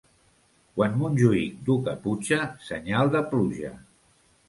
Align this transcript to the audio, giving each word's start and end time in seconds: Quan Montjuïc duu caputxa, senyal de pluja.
Quan 0.77 0.95
Montjuïc 1.01 1.61
duu 1.69 1.77
caputxa, 1.91 2.43
senyal 2.73 3.15
de 3.19 3.25
pluja. 3.31 3.75